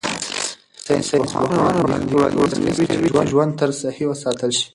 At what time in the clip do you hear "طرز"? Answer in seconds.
3.59-3.75